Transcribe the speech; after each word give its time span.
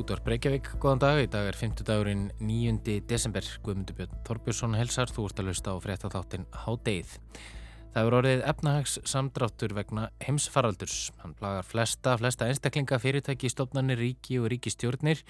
Útvar 0.00 0.22
Breykjavík, 0.24 0.68
góðan 0.80 1.00
dag. 1.02 1.18
Í 1.20 1.26
dag 1.28 1.44
er 1.50 1.56
5. 1.60 1.82
dagurinn 1.84 2.30
9. 2.40 3.02
desember. 3.04 3.44
Guðmundur 3.60 3.98
Björn 3.98 4.22
Þorbjörnsson 4.24 4.76
helsar, 4.78 5.10
þú 5.12 5.26
ert 5.28 5.42
að 5.42 5.50
lusta 5.50 5.74
á 5.76 5.82
fréttatháttin 5.84 6.46
Hádeið. 6.62 7.10
Það 7.92 8.08
er 8.08 8.16
orðið 8.16 8.44
efnahags 8.48 8.94
samdráttur 9.12 9.74
vegna 9.76 10.06
heimsfaraldurs. 10.24 11.10
Hann 11.20 11.34
plagar 11.36 11.68
flesta, 11.68 12.14
flesta 12.16 12.48
einstaklinga, 12.48 12.96
fyrirtæki, 13.02 13.50
stofnarnir, 13.52 14.00
ríki 14.00 14.40
og 14.40 14.48
ríkistjórnir 14.54 15.20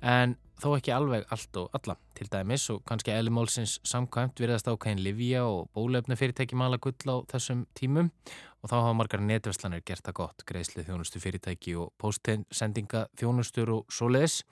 en 0.00 0.36
þó 0.60 0.74
ekki 0.76 0.92
alveg 0.92 1.24
allt 1.32 1.56
og 1.60 1.76
alla. 1.76 1.96
Til 2.16 2.28
dæmis 2.32 2.66
og 2.72 2.82
kannski 2.88 3.14
eðlimálsins 3.14 3.78
samkvæmt 3.88 4.42
virðast 4.42 4.68
ákveðin 4.68 5.02
Livia 5.04 5.46
og 5.48 5.70
bólefna 5.76 6.18
fyrirtæki 6.20 6.58
mala 6.58 6.80
gull 6.82 7.00
á 7.08 7.16
þessum 7.32 7.64
tímum 7.78 8.10
og 8.60 8.68
þá 8.68 8.76
hafa 8.76 8.92
margar 8.98 9.24
netverslanir 9.24 9.84
gert 9.86 10.04
það 10.04 10.18
gott, 10.20 10.44
greiðslið 10.44 10.90
þjónustu 10.90 11.22
fyrirtæki 11.22 11.74
og 11.80 11.94
postsendinga 12.00 13.06
þjónustur 13.16 13.72
og 13.78 13.92
svoleiðis. 13.92 14.42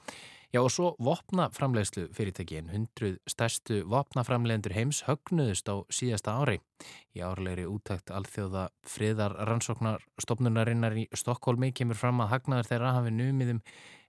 Já 0.48 0.62
og 0.62 0.70
svo 0.72 0.94
vopnaframlegslu 1.04 2.06
fyrirtækin, 2.16 2.70
hundruð 2.72 3.18
stærstu 3.28 3.82
vopnaframlegendur 3.92 4.72
heims 4.72 5.02
högnuðust 5.04 5.68
á 5.68 5.84
síðasta 5.92 6.38
ári. 6.40 6.56
Í 7.12 7.20
árlegri 7.20 7.66
útækt 7.68 8.08
alþjóða 8.16 8.70
friðar 8.88 9.34
rannsóknar 9.44 10.00
stopnunarinnar 10.16 10.96
í 10.96 11.04
Stokkólmi 11.12 11.74
kemur 11.76 12.00
fram 12.00 12.24
að 12.24 12.32
hagnaður 12.32 12.70
þeirra 12.70 12.94
hafi 12.96 13.12
numiðum 13.12 13.60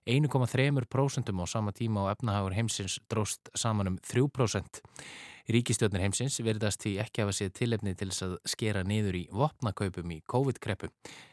1,3% 0.06 1.32
á 1.32 1.46
sama 1.48 1.72
tíma 1.72 2.06
og 2.06 2.12
efnahagur 2.14 2.56
heimsins 2.56 3.00
dróst 3.10 3.50
saman 3.54 3.92
um 3.92 3.98
3%. 3.98 4.82
Ríkistjóðnir 5.50 6.04
heimsins 6.04 6.38
verðast 6.46 6.84
því 6.84 6.92
ekki 7.02 7.24
hafa 7.24 7.34
séð 7.34 7.52
tilefni 7.58 7.96
til 7.98 8.10
þess 8.12 8.26
að 8.28 8.36
skera 8.52 8.84
niður 8.86 9.18
í 9.18 9.24
vopnakaupum 9.34 10.14
í 10.14 10.20
COVID-kreppu, 10.30 10.92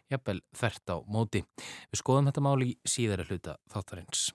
jafnvel 0.09 0.41
þert 0.57 0.93
á 0.93 0.97
móti. 1.05 1.43
Við 1.91 2.01
skoðum 2.01 2.31
þetta 2.31 2.45
mál 2.47 2.57
í 2.65 2.73
síðara 2.87 3.27
hluta 3.29 3.59
þáttarins. 3.73 4.31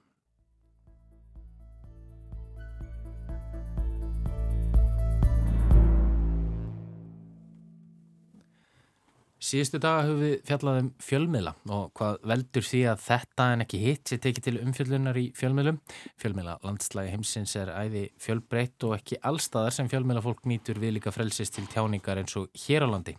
Síðustu 9.52 9.76
daga 9.82 10.06
höfum 10.06 10.20
við 10.22 10.34
fjallað 10.48 10.76
um 10.80 10.86
fjölmiðla 11.04 11.50
og 11.76 11.90
hvað 11.98 12.22
veldur 12.30 12.64
því 12.64 12.78
að 12.88 13.02
þetta 13.04 13.48
en 13.52 13.64
ekki 13.66 13.80
hitt 13.82 14.08
sé 14.08 14.16
tekið 14.24 14.46
til 14.46 14.54
umfjöllunar 14.62 15.18
í 15.20 15.24
fjölmiðlum. 15.36 15.80
Fjölmiðla 16.22 16.54
landslægi 16.64 17.12
heimsins 17.12 17.52
er 17.60 17.68
æði 17.74 18.06
fjölbreytt 18.22 18.86
og 18.88 18.96
ekki 18.96 19.20
allstaðar 19.28 19.76
sem 19.76 19.92
fjölmiðla 19.92 20.24
fólk 20.24 20.48
nýtur 20.48 20.80
við 20.80 20.96
líka 20.96 21.12
frelsist 21.12 21.58
til 21.58 21.66
tjáningar 21.68 22.22
eins 22.22 22.38
og 22.40 22.48
hér 22.64 22.88
á 22.88 22.92
landi. 22.94 23.18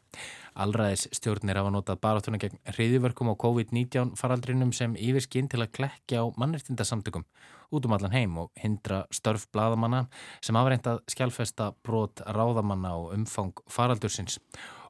Allræðis 0.58 1.06
stjórnir 1.20 1.62
hafa 1.62 1.76
notað 1.76 2.02
baráttuna 2.02 2.42
gegn 2.42 2.58
reyðiverkum 2.80 3.30
á 3.30 3.38
COVID-19 3.46 4.18
faraldrinum 4.18 4.74
sem 4.74 4.98
yfirskinn 4.98 5.54
til 5.54 5.62
að 5.62 5.74
klekja 5.78 6.26
á 6.26 6.34
mannreitindasamtökum 6.34 7.30
út 7.74 7.86
um 7.86 7.94
allan 7.94 8.14
heim 8.14 8.38
og 8.38 8.52
hindra 8.62 9.04
störf 9.14 9.48
bladamanna 9.54 10.06
sem 10.42 10.58
afreintað 10.58 11.02
skjálfesta 11.10 11.74
brot 11.86 12.22
ráðamanna 12.26 12.94
og 12.98 13.14
umfang 13.18 13.54
faraldursins. 13.70 14.40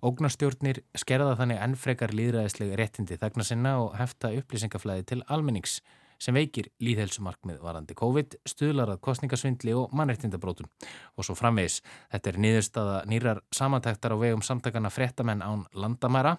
Ógnarstjórnir 0.03 0.81
skerða 0.99 1.37
þannig 1.39 1.61
ennfrekar 1.63 2.11
líðræðislega 2.11 2.75
réttindi 2.79 3.15
þegna 3.21 3.45
sinna 3.47 3.75
og 3.85 3.93
hefta 3.95 4.33
upplýsingaflæði 4.35 5.05
til 5.13 5.21
almennings 5.31 5.77
sem 6.23 6.37
veikir 6.37 6.69
líðhelsumarkmið 6.83 7.59
varandi 7.63 7.95
COVID, 7.99 8.37
stuðlarað 8.47 9.01
kostningasvindli 9.03 9.75
og 9.75 9.91
mannreittindabrótum. 9.97 10.69
Og 11.17 11.27
svo 11.27 11.35
framvegs, 11.37 11.81
þetta 12.13 12.31
er 12.31 12.39
niðurstaða 12.45 12.97
nýrar 13.11 13.43
samantæktar 13.53 14.15
á 14.15 14.17
vegum 14.21 14.43
samtakana 14.45 14.91
frettamenn 14.93 15.43
án 15.43 15.65
landamæra 15.75 16.37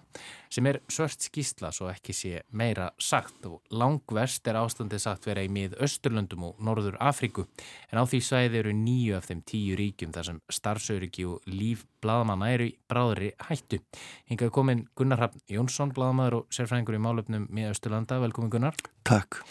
sem 0.49 0.65
er 0.69 0.81
svört 0.91 1.21
skýsla 1.25 1.71
svo 1.75 1.89
ekki 1.91 2.15
sé 2.15 2.41
meira 2.55 2.89
sagt 3.01 3.45
og 3.49 3.61
langverst 3.69 4.47
er 4.47 4.59
ástandið 4.59 5.03
sagt 5.03 5.27
vera 5.27 5.43
í 5.45 5.51
mið 5.51 5.77
Östurlöndum 5.85 6.47
og 6.49 6.61
Norður 6.63 6.97
Afríku 7.03 7.45
en 7.91 7.99
á 8.01 8.03
því 8.07 8.21
svæði 8.23 8.61
eru 8.61 8.73
nýju 8.77 9.17
af 9.17 9.29
þeim 9.29 9.43
tíu 9.47 9.77
ríkjum 9.79 10.15
þar 10.15 10.29
sem 10.29 10.41
starfsöryggi 10.59 11.27
og 11.29 11.45
líf 11.51 11.85
bladamanna 12.05 12.51
eru 12.55 12.69
í 12.69 12.75
bráðri 12.89 13.31
hættu. 13.49 13.81
Hingað 14.29 14.53
komin 14.55 14.85
Gunnar 14.97 15.25
Hafn 15.25 15.45
Jónsson, 15.51 15.93
bladamæður 15.95 16.41
og 16.41 16.51
sérfræðingur 16.53 16.99
í 16.99 17.05
málöfnum 17.05 17.47
með 17.49 17.73
Östurlanda. 17.75 18.21
Velkomin 18.23 18.53
Gunnar. 18.53 18.77
Takk. 19.07 19.41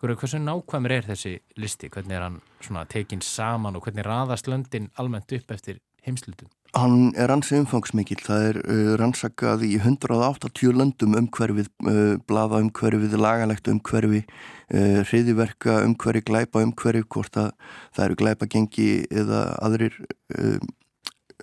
Hversu 0.00 0.38
nákvæmur 0.40 0.94
er 0.94 1.04
þessi 1.04 1.34
listi? 1.60 1.90
Hvernig 1.92 2.16
er 2.16 2.22
hann 2.24 2.86
tekinn 2.88 3.20
saman 3.20 3.76
og 3.76 3.84
hvernig 3.84 4.06
raðast 4.06 4.48
löndin 4.48 4.88
almennt 4.96 5.32
upp 5.36 5.52
eftir 5.52 5.82
heimslutum? 6.06 6.48
Hann 6.72 7.10
er 7.18 7.32
ansið 7.34 7.64
umfangsmikil. 7.64 8.16
Það 8.24 8.44
er 8.46 8.58
uh, 8.62 8.92
rannsakað 9.00 9.66
í 9.66 9.74
180 9.76 10.72
löndum 10.78 11.16
umhverfið, 11.18 11.68
uh, 11.84 12.14
blaða 12.30 12.62
umhverfið, 12.64 13.16
lagalegt 13.20 13.68
umhverfið, 13.68 14.24
uh, 14.72 15.00
hriðiverka 15.10 15.80
umhverfið, 15.84 16.26
glæpa 16.30 16.64
umhverfið, 16.64 17.08
hvort 17.12 17.36
að 17.42 17.50
það 17.90 18.04
eru 18.06 18.18
glæpa 18.22 18.48
gengi 18.54 18.88
eða 19.10 19.42
aðrir 19.60 19.98
uh, 20.38 20.56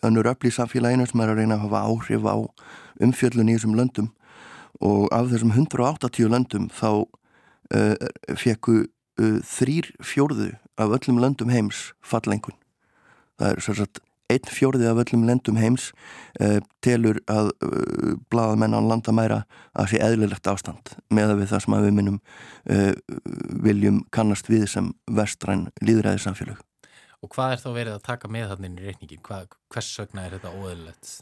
önnur 0.07 0.31
öll 0.31 0.49
í 0.49 0.53
samfélaginu 0.53 1.05
sem 1.09 1.21
er 1.21 1.33
að 1.33 1.43
reyna 1.43 1.59
að 1.59 1.67
hafa 1.67 1.83
áhrif 1.91 2.25
á 2.25 2.37
umfjöllun 3.05 3.51
í 3.51 3.59
þessum 3.59 3.77
löndum 3.77 4.09
og 4.81 5.07
af 5.13 5.29
þessum 5.29 5.53
180 5.53 6.33
löndum 6.33 6.67
þá 6.73 7.05
fekku 8.37 8.83
uh, 8.85 9.39
þrýr 9.45 9.91
fjórðu 10.05 10.51
af 10.77 10.93
öllum 10.99 11.21
löndum 11.21 11.51
heims 11.53 11.91
fallengun. 12.05 12.57
Það 13.37 13.49
er 13.53 13.65
sérstaklega 13.65 14.05
einn 14.27 14.49
fjórði 14.51 14.87
af 14.89 14.97
öllum 15.05 15.21
löndum 15.23 15.55
heims 15.55 15.91
uh, 16.43 16.57
telur 16.83 17.21
að 17.31 17.53
bladamenn 18.27 18.75
á 18.75 18.83
landamæra 18.83 19.37
að 19.71 19.93
sé 19.93 20.01
eðlilegt 20.03 20.49
ástand 20.51 20.97
með 21.07 21.31
að 21.31 21.43
við 21.43 21.53
það 21.53 21.63
sem 21.63 21.77
að 21.77 21.85
við 21.87 21.95
minnum 22.01 22.17
viljum 23.63 24.01
kannast 24.11 24.49
við 24.51 24.65
sem 24.67 24.89
vestræn 25.07 25.69
líðræði 25.79 26.25
samfélag. 26.25 26.59
Og 27.23 27.31
hvað 27.33 27.55
er 27.55 27.63
þá 27.63 27.69
verið 27.71 27.93
að 27.95 28.03
taka 28.05 28.29
með 28.29 28.51
þannig 28.51 28.81
í 28.81 28.89
reikningin? 28.89 29.23
Hvað, 29.23 29.55
hvers 29.73 29.93
sögna 29.95 30.27
er 30.27 30.35
þetta 30.35 30.51
óeðlilegt? 30.53 31.13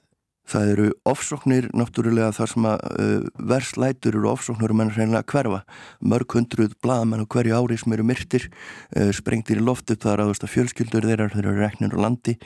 Það 0.45 0.72
eru 0.72 0.88
ofsóknir 1.09 1.67
náttúrulega 1.73 2.29
þar 2.38 2.51
sem 2.51 2.67
að 2.69 2.83
uh, 2.85 3.28
verslætur 3.50 4.17
eru 4.19 4.29
ofsóknir 4.29 4.73
og 4.73 4.78
menn 4.78 4.94
reynilega 4.94 5.25
hverfa. 5.31 5.61
Mörg 6.06 6.38
hundruð 6.38 6.75
bladamenn 6.85 7.25
og 7.25 7.29
hverju 7.33 7.57
ári 7.57 7.79
sem 7.81 7.95
eru 7.97 8.06
myrtir, 8.06 8.47
uh, 8.94 9.09
sprengtir 9.16 9.61
í 9.61 9.66
loftu 9.66 9.97
þar 9.97 10.25
að 10.28 10.45
fjölskyldur 10.53 11.09
þeirra, 11.09 11.31
þeir 11.33 11.50
eru 11.50 11.57
reknir 11.63 11.97
á 11.97 12.00
landi, 12.06 12.38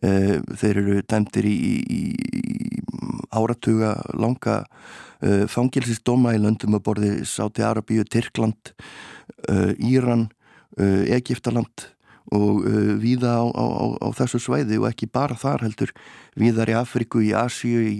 uh, 0.00 0.36
þeir 0.62 0.82
eru 0.82 0.98
dæmtir 1.04 1.48
í, 1.48 1.56
í, 1.60 2.02
í 2.40 2.42
áratuga 3.32 3.94
langa 4.16 4.62
uh, 4.64 5.44
fangilsistóma 5.50 6.32
í 6.36 6.40
löndum 6.40 6.78
að 6.78 6.86
borði 6.88 7.14
Sáti 7.28 7.64
Arabíu, 7.66 8.04
Tyrkland, 8.08 8.72
uh, 9.48 9.72
Íran, 9.76 10.30
uh, 10.80 11.02
Egiptaland 11.12 11.91
og 12.30 12.62
uh, 12.62 12.92
víða 13.02 13.34
á, 13.42 13.44
á, 13.50 13.66
á 13.98 14.08
þessu 14.16 14.40
svæði 14.42 14.78
og 14.80 14.88
ekki 14.92 15.10
bara 15.10 15.36
þar 15.38 15.66
heldur 15.66 15.92
víðar 16.38 16.70
í 16.70 16.76
Afriku, 16.78 17.22
í 17.24 17.32
Asíu, 17.36 17.82
í, 17.82 17.96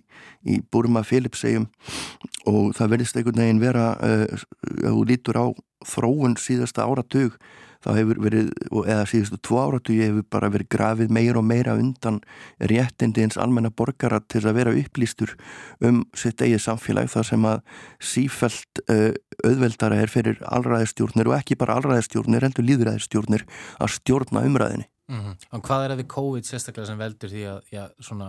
í 0.47 0.61
Burma, 0.73 1.03
Filipsegjum 1.07 1.67
og 2.47 2.73
það 2.79 2.95
verðist 2.95 3.19
einhvern 3.19 3.43
veginn 3.43 3.63
vera 3.63 3.91
uh, 3.99 4.47
þú 4.63 5.05
lítur 5.11 5.41
á 5.43 5.47
þróun 5.89 6.39
síðasta 6.39 6.87
áratug 6.87 7.37
þá 7.83 7.91
hefur 7.97 8.21
verið, 8.23 8.51
eða 8.87 9.07
síðustu 9.11 9.39
tvo 9.43 9.61
áratu 9.63 9.97
hefur 9.99 10.27
bara 10.33 10.51
verið 10.53 10.71
grafið 10.75 11.15
meira 11.15 11.41
og 11.41 11.47
meira 11.49 11.75
undan 11.79 12.21
réttindi 12.73 13.25
eins 13.25 13.39
almenna 13.41 13.73
borgara 13.75 14.21
til 14.33 14.45
að 14.47 14.59
vera 14.61 14.77
upplýstur 14.77 15.35
um 15.85 16.03
sitt 16.19 16.43
eigið 16.43 16.63
samfélag 16.67 17.11
þar 17.13 17.29
sem 17.33 17.49
að 17.49 17.61
sífælt 18.13 18.85
uh, 18.87 19.11
auðveldara 19.43 20.01
er 20.03 20.13
fyrir 20.13 20.41
allræðistjórnir 20.47 21.31
og 21.31 21.39
ekki 21.41 21.59
bara 21.59 21.79
allræðistjórnir, 21.81 22.47
heldur 22.47 22.69
líðræðistjórnir 22.69 23.47
að 23.83 23.95
stjórna 23.99 24.47
umræðinni. 24.47 24.89
Mm 25.11 25.21
-hmm. 25.21 25.61
Hvað 25.61 25.85
er 25.85 25.91
það 25.91 26.01
við 26.01 26.09
COVID 26.15 26.47
sérstaklega 26.47 26.87
sem 26.87 26.99
veldur 26.99 27.31
því 27.31 27.43
að 27.51 27.61
já, 27.73 27.85
svona 28.01 28.29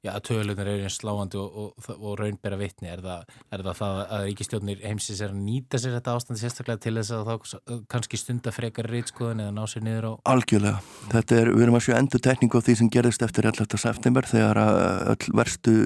Já, 0.00 0.14
tölunar 0.24 0.64
eru 0.64 0.86
eins 0.86 0.94
sláandi 0.96 1.36
og, 1.36 1.56
og, 1.60 1.88
og 2.00 2.14
raunbæra 2.16 2.56
vitni. 2.56 2.88
Er 2.88 3.02
það, 3.04 3.32
er 3.52 3.62
það 3.66 3.74
það 3.76 3.98
að 4.00 4.22
ríkistjónir 4.30 4.78
heimsins 4.80 5.18
er 5.20 5.34
að 5.34 5.42
nýta 5.44 5.76
sér 5.76 5.92
þetta 5.98 6.14
ástand 6.16 6.40
sérstaklega 6.40 6.80
til 6.80 6.92
þess 6.96 7.12
að 7.12 7.26
þá 7.28 7.82
kannski 7.92 8.16
stunda 8.16 8.54
frekar 8.56 8.88
reytskoðun 8.88 9.42
eða 9.44 9.52
ná 9.52 9.60
sér 9.68 9.84
niður 9.84 10.06
á? 10.08 10.12
Algjörlega. 10.32 10.80
Þetta 11.12 11.36
er, 11.36 11.50
við 11.52 11.64
erum 11.66 11.76
að 11.76 11.84
sjá 11.84 11.96
endur 11.98 12.22
tekningu 12.24 12.56
á 12.56 12.64
því 12.64 12.76
sem 12.80 12.90
gerðist 12.96 13.24
eftir 13.26 13.48
11. 13.50 13.76
september 13.82 14.28
þegar 14.30 14.62
að 14.62 14.80
öll 15.12 15.36
verstu 15.42 15.76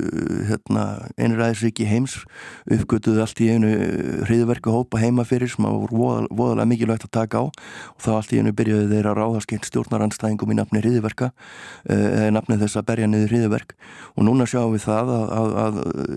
hérna, 0.53 0.87
einræðisriki 1.19 1.89
heims 1.91 2.15
uppgötuðu 2.71 3.27
allt 3.27 3.43
í 3.43 3.51
einu 3.51 3.73
hriðverku 4.31 4.77
hópa 4.77 5.03
heima 5.03 5.27
fyrir 5.27 5.51
sem 5.51 5.67
að 5.67 5.81
voru 5.89 6.01
voðal, 6.05 6.31
voðalega 6.31 6.71
mikilvægt 6.71 7.09
að 7.11 7.15
taka 7.19 7.43
á 7.43 7.45
og 7.51 8.07
þá 8.07 8.13
allt 8.15 8.39
í 8.39 8.39
einu 8.39 8.55
byrjuðu 8.55 8.87
þeir 8.95 9.11
að 9.11 9.19
ráðaskeitt 9.19 9.69
stjórnaranstæðingum 9.73 10.55
í 10.55 10.61
nafni 10.61 10.87
hriðverka 10.87 11.33
eða 11.91 12.31
nafni 12.39 12.63
þess 12.63 12.79
að 12.79 12.89
berja 12.93 13.11
niður 13.11 13.35
hriðverk 13.35 13.77
og 14.15 14.27
núna 14.29 14.47
sjáum 14.49 14.75
við 14.75 14.87
það 14.87 15.13
að, 15.17 15.27
að, 15.41 15.53
að, 15.65 15.83
að 15.83 16.09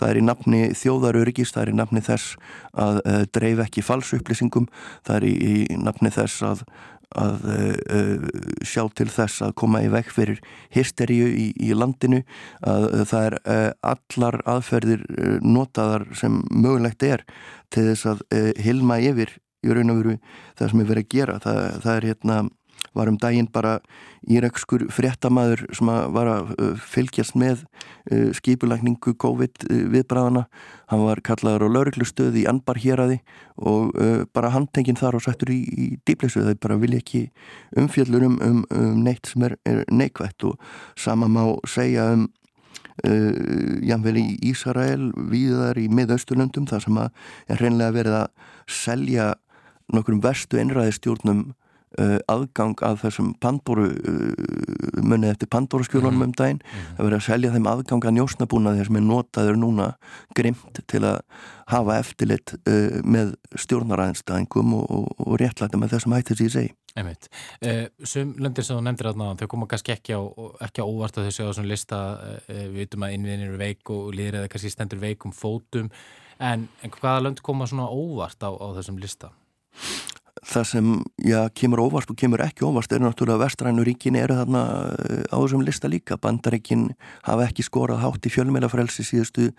það 0.00 0.06
er 0.10 0.20
í 0.20 0.24
nafni 0.28 0.62
þjóðaröryggis, 0.82 1.52
það 1.54 1.62
er 1.62 1.72
í 1.72 1.76
nafni 1.80 2.04
þess 2.06 2.38
að 2.86 3.02
uh, 3.02 3.20
dreif 3.34 3.66
ekki 3.66 3.84
falsupplýsingum, 3.86 4.70
það 5.06 5.20
er 5.20 5.28
í, 5.28 5.36
í 5.74 5.78
nafni 5.80 6.14
þess 6.14 6.48
að 6.52 6.64
að 7.18 7.46
uh, 7.50 8.26
sjá 8.62 8.84
til 8.94 9.08
þess 9.10 9.42
að 9.42 9.56
koma 9.58 9.80
í 9.82 9.88
vekk 9.90 10.12
fyrir 10.14 10.40
hysteríu 10.74 11.26
í, 11.26 11.48
í 11.58 11.72
landinu 11.74 12.20
að 12.62 12.86
uh, 12.86 13.02
það 13.10 13.26
er 13.26 13.36
uh, 13.40 13.70
allar 13.94 14.38
aðferðir 14.54 15.02
notaðar 15.42 16.06
sem 16.14 16.38
mögulegt 16.54 17.02
er 17.02 17.24
til 17.70 17.88
þess 17.90 18.06
að 18.12 18.22
hilma 18.62 19.00
yfir 19.02 19.34
í 19.60 19.74
raun 19.74 19.92
og 19.92 20.00
veru 20.00 20.16
það 20.58 20.70
sem 20.70 20.82
er 20.82 20.88
verið 20.88 21.04
að 21.04 21.12
gera. 21.14 21.36
Það, 21.44 21.60
það 21.84 21.96
er 21.96 22.06
hérna 22.10 22.38
var 22.96 23.10
um 23.10 23.18
daginn 23.20 23.48
bara 23.52 23.78
írakskur 24.28 24.86
fréttamaður 24.92 25.64
sem 25.76 25.90
var 26.14 26.30
að 26.30 26.50
uh, 26.56 26.72
fylgjast 26.80 27.36
með 27.38 27.62
uh, 28.10 28.30
skipulagningu 28.36 29.14
COVID 29.20 29.66
uh, 29.68 29.84
viðbræðana. 29.94 30.46
Hann 30.90 31.04
var 31.06 31.22
kallaður 31.26 31.68
á 31.70 31.74
lauruglustöði 31.76 32.44
í 32.44 32.48
Anbar 32.50 32.80
héræði 32.82 33.20
og 33.60 33.92
bara 34.34 34.50
handtengin 34.50 34.96
þar 34.98 35.18
og 35.18 35.22
sættur 35.22 35.52
í, 35.54 35.60
í 35.62 35.86
dýplesu. 36.08 36.40
Það 36.42 36.56
bara 36.64 36.78
vilja 36.80 36.98
ekki 37.02 37.20
umfjöllur 37.78 38.24
um, 38.26 38.38
um, 38.42 38.62
um 38.74 39.02
neitt 39.04 39.30
sem 39.30 39.44
er, 39.46 39.54
er 39.68 39.84
neikvægt 39.92 40.48
og 40.48 40.58
sama 40.98 41.30
má 41.30 41.44
segja 41.68 42.10
um 42.16 42.28
Uh, 43.00 43.78
jáfnvel 43.80 44.18
í 44.20 44.24
Ísrael 44.50 45.06
viðar 45.30 45.78
í 45.80 45.86
miðausturlöndum 45.88 46.66
þar 46.68 46.82
sem 46.84 46.98
að 47.00 47.22
er 47.48 47.62
hreinlega 47.62 47.94
verið 47.94 48.16
að 48.18 48.26
selja 48.68 49.28
nokkur 49.94 50.18
verstu 50.20 50.60
einræðistjórnum 50.60 51.46
aðgang 52.30 52.78
að 52.86 53.00
þessum 53.04 53.30
Pandoru 53.42 53.88
uh, 53.90 54.98
munið 55.02 55.32
eftir 55.34 55.50
Pandoru 55.50 55.86
skjólunum 55.86 56.20
mm. 56.20 56.26
um 56.28 56.34
daginn 56.38 56.60
mm. 56.62 56.90
að 56.96 57.08
vera 57.08 57.18
að 57.18 57.24
selja 57.26 57.54
þeim 57.54 57.70
aðgang 57.70 58.06
að 58.06 58.16
njósnabúnaði 58.18 58.84
sem 58.86 58.98
er 59.00 59.06
notaður 59.06 59.58
núna 59.58 59.88
grimt 60.38 60.82
til 60.90 61.02
að 61.08 61.18
hafa 61.70 61.96
eftirlit 61.98 62.54
uh, 62.60 63.00
með 63.02 63.34
stjórnaræðinstæðingum 63.64 64.76
og, 64.78 64.86
og, 64.86 65.10
og 65.26 65.40
réttlæta 65.42 65.80
með 65.80 65.96
þessum 65.96 66.14
hættis 66.18 66.44
í 66.46 66.52
segi 66.52 66.76
Einmitt. 66.98 67.28
Sum 68.02 68.32
löndir 68.42 68.66
sem 68.66 68.74
þú 68.74 68.80
nefndir 68.82 69.08
aðná 69.12 69.28
þau 69.38 69.44
koma 69.52 69.68
kannski 69.70 69.92
ekki 69.94 70.16
á, 70.18 70.26
ekki 70.66 70.82
á 70.82 70.90
óvart 70.90 71.20
að 71.20 71.28
þau 71.28 71.36
séu 71.36 71.46
á 71.46 71.54
svona 71.54 71.70
lista 71.70 72.00
við 72.48 72.72
veitum 72.80 73.04
að 73.06 73.14
innviðin 73.14 73.44
eru 73.46 73.60
veik 73.60 73.92
og 73.94 74.08
líður 74.10 74.40
eða 74.40 74.50
kannski 74.50 74.72
stendur 74.74 74.98
veikum 74.98 75.30
fótum 75.30 75.86
en, 76.42 76.66
en 76.82 76.94
hvaða 76.96 77.22
lönd 77.28 77.44
koma 77.46 77.68
svona 77.70 77.86
óvart 77.86 78.42
á, 78.42 78.50
á 78.50 78.66
þessum 78.80 78.98
lista? 78.98 79.30
Það 80.46 80.66
sem 80.68 80.88
já, 81.26 81.40
kemur 81.56 81.82
óvart 81.84 82.10
og 82.12 82.18
kemur 82.18 82.42
ekki 82.44 82.64
óvart 82.64 82.92
er 82.92 83.02
náttúrulega 83.02 83.44
vestrænu 83.44 83.84
ríkin 83.84 84.16
eru 84.18 84.38
þarna 84.38 84.62
eh, 84.96 85.24
á 85.28 85.36
þessum 85.36 85.64
lista 85.66 85.90
líka. 85.90 86.18
Bandaríkin 86.20 86.88
hafa 87.26 87.48
ekki 87.48 87.66
skorað 87.66 88.02
hátt 88.04 88.28
í 88.28 88.32
fjölmjölafrelsi 88.32 89.04
síðustu 89.06 89.50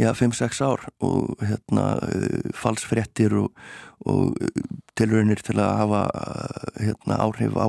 5-6 0.00 0.62
ár 0.64 0.86
og 1.04 1.44
hérna 1.44 1.86
eh, 2.08 2.48
falsfrettir 2.56 3.36
og, 3.42 3.52
og 4.08 4.34
eh, 4.40 4.64
tilraunir 4.96 5.44
til 5.44 5.58
að 5.60 5.76
hafa 5.82 6.02
hérna, 6.80 7.20
áhrif 7.20 7.60
á 7.60 7.68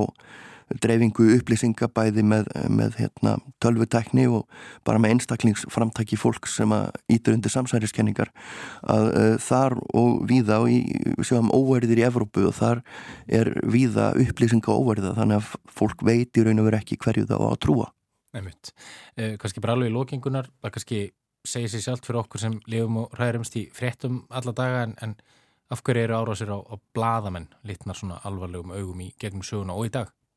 dreifingu 0.82 1.28
upplýsinga 1.36 1.88
bæði 1.94 2.24
með, 2.26 2.48
með 2.72 2.96
hérna, 3.00 3.36
tölvutekni 3.62 4.26
og 4.30 4.46
bara 4.86 5.00
með 5.02 5.16
einstaklingsframtæki 5.16 6.18
fólk 6.18 6.48
sem 6.50 6.72
að 6.74 6.88
ítur 7.12 7.36
undir 7.36 7.54
samsæriskenningar 7.54 8.32
að 8.82 9.10
uh, 9.10 9.36
þar 9.42 9.78
og 9.94 10.24
víða 10.26 10.58
og 10.64 10.72
í, 10.74 10.80
sjáum 11.26 11.52
óverðir 11.54 12.02
í 12.02 12.06
Evrópu 12.08 12.48
og 12.50 12.56
þar 12.58 12.82
er 13.30 13.52
víða 13.62 14.10
upplýsinga 14.18 14.74
óverða 14.74 15.14
þannig 15.18 15.42
að 15.42 15.54
fólk 15.78 16.02
veit 16.06 16.34
í 16.34 16.46
raun 16.46 16.64
og 16.64 16.68
veru 16.70 16.80
ekki 16.80 16.98
hverju 17.04 17.28
það 17.30 17.46
á 17.46 17.48
að 17.52 17.62
trúa 17.66 17.92
Nefnut, 18.36 18.74
eh, 19.16 19.38
kannski 19.40 19.62
bara 19.64 19.78
alveg 19.78 19.92
í 19.92 19.94
lókingunar 19.94 20.50
það 20.60 20.74
kannski 20.74 21.00
segir 21.46 21.70
sér 21.70 21.84
sjálft 21.84 22.08
fyrir 22.08 22.24
okkur 22.24 22.42
sem 22.42 22.58
lifum 22.66 23.04
og 23.04 23.16
ræðumst 23.16 23.56
í 23.56 23.68
fréttum 23.72 24.24
alla 24.34 24.52
daga 24.56 24.82
en, 24.88 24.96
en 25.00 25.14
af 25.70 25.82
hverju 25.86 26.06
eru 26.06 26.18
árásir 26.18 26.50
á, 26.50 26.58
á 26.58 26.74
bladamenn 26.94 27.48
litnar 27.66 27.98
svona 27.98 28.20
alvarlegum 28.26 28.74
augum 28.74 29.02
í 29.02 29.12
gegnum 29.20 29.46
söguna 29.46 29.78
og 29.78 29.88
í 29.88 29.94
dag? 29.94 30.10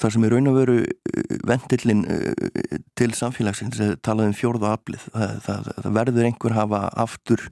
Það 0.00 0.14
sem 0.14 0.26
er 0.26 0.34
raun 0.34 0.50
og 0.50 0.58
veru 0.58 0.76
uh, 0.82 1.34
vendillin 1.46 2.04
uh, 2.10 2.78
til 2.98 3.10
samfélagsins 3.16 3.82
talað 4.04 4.30
um 4.32 4.36
fjórða 4.36 4.74
aflið. 4.78 5.08
Það, 5.14 5.34
það, 5.46 5.72
það 5.80 5.98
verður 6.00 6.30
einhver 6.30 6.56
hafa 6.58 6.86
aftur 7.04 7.48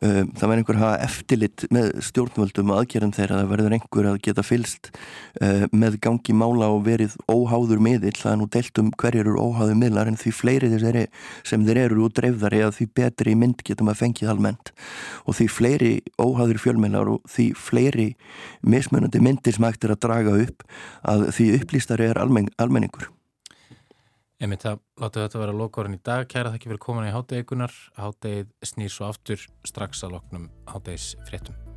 Um, 0.00 0.30
það 0.32 0.48
verður 0.48 0.60
einhver 0.62 0.78
hafa 0.80 1.00
eftirlit 1.04 1.62
með 1.74 1.88
stjórnvöldum 2.06 2.70
aðgerðum 2.72 3.12
þeirra, 3.12 3.42
það 3.42 3.50
verður 3.50 3.74
einhver 3.76 4.06
að 4.08 4.16
geta 4.24 4.44
fylst 4.46 4.88
uh, 4.88 5.66
með 5.68 5.98
gangi 6.06 6.32
mála 6.32 6.70
og 6.72 6.86
verið 6.86 7.18
óháður 7.28 7.82
miðill, 7.84 8.14
það 8.16 8.32
er 8.32 8.38
nú 8.40 8.46
deilt 8.56 8.80
um 8.80 8.88
hverjir 9.02 9.26
eru 9.26 9.36
óháður 9.36 9.76
miðlar 9.82 10.08
en 10.08 10.16
því 10.16 10.32
fleiri 10.38 10.70
þessari 10.72 11.04
sem 11.44 11.66
þeir 11.68 11.82
eru 11.84 12.06
úr 12.06 12.14
dreifðari 12.16 12.62
að 12.64 12.72
því 12.78 12.86
betri 13.02 13.36
mynd 13.36 13.60
getum 13.68 13.92
að 13.92 14.00
fengið 14.00 14.32
almennt. 14.32 14.72
Og 15.28 15.36
því 15.36 15.48
fleiri 15.58 15.92
óháður 16.16 16.62
fjölmeilar 16.64 17.12
og 17.12 17.28
því 17.28 17.50
fleiri 17.60 18.08
mismunandi 18.64 19.20
myndir 19.20 19.58
sem 19.58 19.68
hægt 19.68 19.84
er 19.84 19.92
að 19.92 20.02
draga 20.06 20.38
upp 20.46 20.66
að 21.12 21.28
því 21.36 21.50
upplýstari 21.72 22.04
er 22.04 22.18
almen, 22.20 22.50
almenningur. 22.60 23.08
Emið 24.42 24.60
það, 24.66 24.80
látu 25.00 25.22
þetta 25.22 25.40
vera 25.40 25.56
lokárin 25.56 25.96
í 25.96 26.00
dag. 26.04 26.28
Kæra 26.28 26.52
þakki 26.52 26.68
fyrir 26.68 26.82
komin 26.84 27.08
í 27.08 27.14
háttegikunar. 27.14 27.72
Háttegið 27.96 28.52
snýr 28.68 28.92
svo 28.92 29.08
aftur 29.08 29.48
strax 29.64 30.04
að 30.04 30.18
loknum 30.18 30.50
háttegis 30.68 31.14
fréttum. 31.24 31.71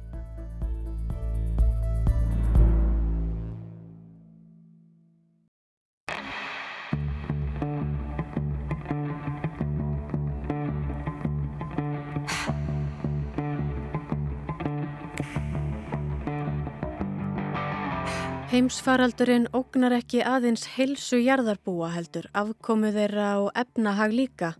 Heimsfaraldurinn 18.55 19.49
ógnar 19.51 19.91
ekki 19.97 20.21
aðeins 20.23 20.61
heilsu 20.77 21.17
jarðarbúa 21.19 21.89
heldur, 21.91 22.29
afkomu 22.31 22.87
þeirra 22.95 23.33
og 23.41 23.49
efnahag 23.59 24.13
líka. 24.15 24.53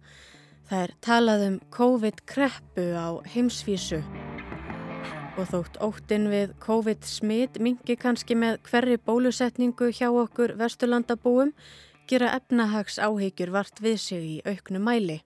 Það 0.68 0.82
er 0.82 0.94
talað 1.08 1.44
um 1.46 1.54
COVID-kreppu 1.72 2.84
á 2.92 3.08
heimsvísu. 3.32 4.02
Og 5.40 5.48
þótt 5.48 5.80
óttin 5.88 6.28
við 6.28 6.52
COVID-smit 6.66 7.62
mingi 7.64 7.96
kannski 7.96 8.36
með 8.36 8.58
hverri 8.68 8.98
bólusetningu 9.00 9.88
hjá 9.96 10.10
okkur 10.12 10.58
vesturlandabúum, 10.60 11.56
gera 12.12 12.34
efnahags 12.36 13.00
áhegjur 13.00 13.56
vart 13.56 13.80
við 13.80 14.02
sig 14.10 14.28
í 14.28 14.36
auknu 14.44 14.84
mæli. 14.84 15.22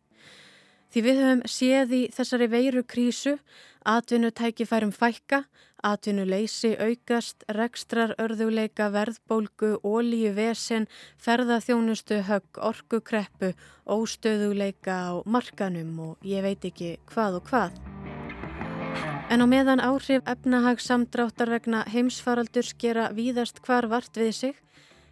Því 0.93 1.07
við 1.07 1.23
höfum 1.23 1.41
séð 1.49 1.97
í 2.03 2.03
þessari 2.13 2.51
veiru 2.53 2.85
krísu, 2.85 3.39
atvinnutækifærum 3.85 4.91
fækka, 4.91 5.43
atvinnuleysi 5.83 6.73
aukast, 6.79 7.43
rekstrar, 7.55 8.13
örðuleika, 8.19 8.89
verðbólgu, 8.91 9.77
ólíu 9.83 10.33
vesen, 10.35 10.87
ferðaþjónustu, 11.23 12.21
högg, 12.27 12.59
orkukreppu, 12.59 13.53
óstöðuleika 13.87 14.97
á 15.07 15.11
markanum 15.25 15.99
og 16.09 16.27
ég 16.27 16.43
veit 16.43 16.65
ekki 16.67 16.97
hvað 17.11 17.39
og 17.39 17.51
hvað. 17.51 17.79
En 19.29 19.45
á 19.45 19.47
meðan 19.47 19.79
áhrif 19.79 20.25
efnahagssamdráttar 20.25 21.51
vegna 21.53 21.83
heimsfaraldur 21.87 22.65
skera 22.65 23.11
víðast 23.13 23.61
hvar 23.61 23.87
vart 23.87 24.17
við 24.17 24.33
sig, 24.33 24.55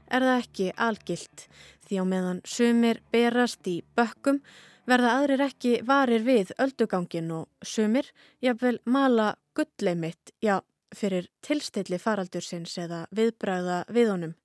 er 0.09 0.23
það 0.25 0.39
ekki 0.41 0.71
algilt 0.75 1.45
því 1.87 2.01
á 2.01 2.05
meðan 2.07 2.39
sumir 2.47 3.01
berast 3.13 3.67
í 3.69 3.79
bökkum 3.95 4.41
verða 4.87 5.13
aðrir 5.19 5.43
ekki 5.47 5.73
varir 5.87 6.23
við 6.25 6.53
öldugangin 6.57 7.31
og 7.35 7.47
sumir 7.61 8.09
jafnvel 8.43 8.79
mala 8.85 9.35
gullleimitt, 9.57 10.33
já, 10.41 10.61
fyrir 10.95 11.27
tilstilli 11.43 11.99
faraldursins 11.99 12.77
eða 12.79 13.05
viðbræða 13.11 13.83
við 13.91 14.13
honum. 14.13 14.35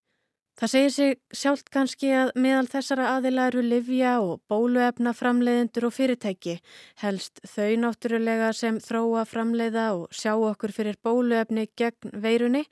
Það 0.61 0.69
segir 0.69 0.91
sig 0.93 1.15
sjálft 1.33 1.71
kannski 1.73 2.11
að 2.13 2.31
meðal 2.37 2.67
þessara 2.69 3.07
aðila 3.17 3.47
eru 3.49 3.63
livja 3.65 4.11
og 4.21 4.43
bóluefna 4.53 5.15
framleiðendur 5.17 5.87
og 5.89 5.95
fyrirtæki, 5.97 6.59
helst 7.01 7.41
þau 7.55 7.73
náttúrulega 7.81 8.51
sem 8.55 8.77
þróa 8.85 9.25
framleiða 9.29 9.87
og 9.97 10.13
sjá 10.13 10.35
okkur 10.37 10.75
fyrir 10.77 10.99
bóluefni 11.03 11.65
gegn 11.81 12.13
veirunni, 12.21 12.67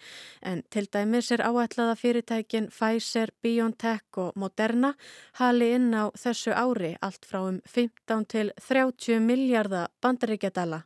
en 0.44 0.60
til 0.68 0.90
dæmis 0.92 1.32
er 1.32 1.40
áætlaða 1.46 1.96
fyrirtækin 1.96 2.68
Pfizer, 2.68 3.32
BioNTech 3.40 4.20
og 4.20 4.36
Moderna 4.36 4.92
hali 5.40 5.72
inn 5.78 5.88
á 5.96 6.12
þessu 6.12 6.52
ári 6.52 6.92
allt 7.00 7.24
frá 7.24 7.46
um 7.48 7.62
15 7.64 8.26
til 8.28 8.52
30 8.60 9.24
miljardar 9.24 9.88
bandaríkjadala 10.04 10.82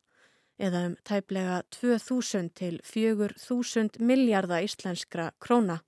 eða 0.62 0.84
um 0.86 0.94
tæplega 1.02 1.64
2000 1.74 2.54
til 2.54 2.78
4000 2.86 3.98
miljardar 3.98 4.62
íslenskra 4.62 5.32
króna. 5.42 5.80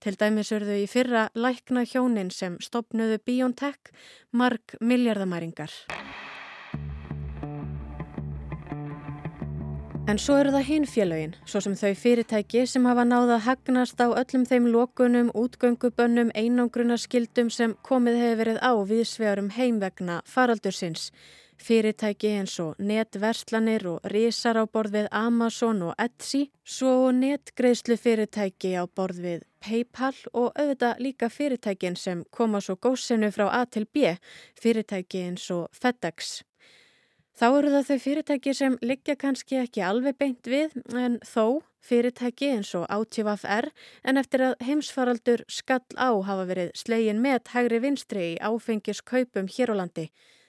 Til 0.00 0.16
dæmis 0.20 0.52
örðu 0.52 0.76
í 0.82 0.86
fyrra 0.90 1.28
lækna 1.34 1.86
hjónin 1.88 2.30
sem 2.30 2.58
stopnuðu 2.60 3.18
BioNTech 3.24 3.92
marg 4.32 4.76
miljardamæringar. 4.80 5.72
En 10.06 10.20
svo 10.22 10.36
eru 10.38 10.52
það 10.54 10.68
hinn 10.68 10.84
félögin, 10.86 11.32
svo 11.50 11.58
sem 11.64 11.72
þau 11.74 11.96
fyrirtæki 11.98 12.60
sem 12.70 12.84
hafa 12.86 13.02
náða 13.02 13.40
hagnast 13.42 13.98
á 13.98 14.06
öllum 14.06 14.44
þeim 14.46 14.68
lókunum, 14.70 15.32
útgöngubönnum, 15.34 16.30
einangrunarskildum 16.30 17.50
sem 17.50 17.74
komið 17.82 18.20
hefur 18.20 18.38
verið 18.42 18.60
á 18.62 18.72
viðsvegarum 18.92 19.50
heimvegna 19.56 20.20
faraldursins. 20.30 21.08
Fyrirtæki 21.58 22.30
eins 22.36 22.54
og 22.62 22.78
netverslanir 22.78 23.88
og 23.96 24.06
risar 24.12 24.60
á 24.62 24.64
borð 24.70 25.00
við 25.00 25.10
Amazon 25.10 25.82
og 25.88 25.98
Etsy, 25.98 26.44
svo 26.62 27.10
netgreðslu 27.10 27.98
fyrirtæki 27.98 28.76
á 28.78 28.86
borð 28.86 29.24
við 29.26 29.42
Paypal 29.66 30.14
og 30.32 30.52
auðvitað 30.54 31.00
líka 31.02 31.28
fyrirtækin 31.32 31.96
sem 31.98 32.22
koma 32.30 32.60
svo 32.62 32.76
góðsenu 32.78 33.32
frá 33.34 33.48
A 33.50 33.64
til 33.66 33.86
B, 33.90 34.12
fyrirtæki 34.54 35.24
eins 35.26 35.48
og 35.50 35.66
FedEx. 35.74 36.44
Þá 37.36 37.46
eru 37.48 37.72
það 37.72 37.88
þau 37.88 37.98
fyrirtæki 38.04 38.52
sem 38.56 38.76
liggja 38.80 39.16
kannski 39.20 39.58
ekki 39.60 39.82
alveg 39.84 40.16
beint 40.16 40.46
við 40.48 40.76
en 40.96 41.18
þó 41.26 41.60
fyrirtæki 41.84 42.52
eins 42.54 42.70
og 42.78 42.86
ATVFR 42.94 43.68
en 44.06 44.22
eftir 44.22 44.44
að 44.46 44.62
heimsfaraldur 44.68 45.42
skall 45.50 45.84
á 45.98 46.14
hafa 46.14 46.46
verið 46.48 46.70
slegin 46.78 47.20
með 47.26 47.50
hægri 47.52 47.82
vinstri 47.82 48.24
í 48.30 48.40
áfengiskaupum 48.40 49.50
hér 49.52 49.74
á 49.74 49.82
landi. 49.82 50.06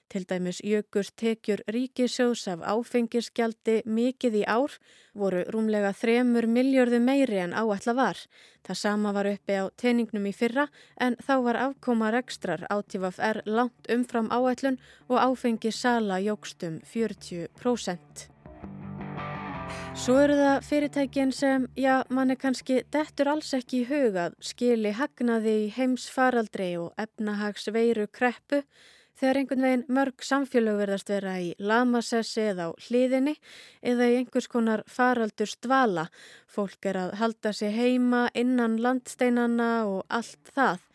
Til 0.07 0.23
dæmis 0.23 0.61
jökust 0.63 1.17
tekjur 1.19 1.59
ríkisjós 1.67 2.45
af 2.47 2.61
áfengisgjaldi 2.63 3.81
mikið 3.83 4.37
í 4.41 4.43
ár 4.47 4.77
voru 5.11 5.41
rúmlega 5.51 5.91
þremur 5.91 6.47
miljörðu 6.47 7.01
meiri 7.03 7.41
en 7.43 7.55
áætla 7.57 7.95
var. 7.97 8.21
Það 8.63 8.79
sama 8.83 9.11
var 9.17 9.27
uppi 9.33 9.59
á 9.59 9.67
teiningnum 9.75 10.29
í 10.31 10.33
fyrra 10.39 10.69
en 11.03 11.19
þá 11.19 11.35
var 11.49 11.61
afkoma 11.65 12.13
rekstrar 12.15 12.63
átífaf-R 12.71 13.43
langt 13.45 13.91
umfram 13.91 14.31
áætlun 14.31 14.79
og 15.09 15.19
áfengisala 15.19 16.23
jógstum 16.23 16.79
40%. 16.87 18.31
Svo 19.97 20.19
eru 20.21 20.35
það 20.37 20.65
fyrirtækin 20.69 21.31
sem, 21.33 21.63
já, 21.75 22.03
mann 22.13 22.31
er 22.31 22.37
kannski 22.39 22.83
dettur 22.93 23.27
alls 23.31 23.49
ekki 23.57 23.81
í 23.81 23.87
hugað, 23.89 24.35
skili 24.39 24.91
hagnaði 24.93 25.55
í 25.65 25.71
heims 25.73 26.05
faraldri 26.13 26.75
og 26.79 26.93
efnahags 27.01 27.67
veiru 27.73 28.05
kreppu 28.07 28.61
Þegar 29.17 29.37
einhvern 29.39 29.63
veginn 29.65 29.85
mörg 29.97 30.21
samfélög 30.21 30.75
verðast 30.77 31.07
vera 31.09 31.31
í 31.41 31.47
lamasessi 31.57 32.43
eða 32.51 32.67
á 32.69 32.71
hliðinni 32.85 33.33
eða 33.81 34.09
í 34.11 34.19
einhvers 34.19 34.45
konar 34.51 34.83
faraldur 34.85 35.49
stvala, 35.49 36.05
fólk 36.45 36.85
er 36.85 37.01
að 37.01 37.15
halda 37.17 37.53
sig 37.57 37.73
heima 37.73 38.27
innan 38.37 38.77
landsteinana 38.77 39.71
og 39.89 40.05
allt 40.13 40.53
það. 40.53 40.85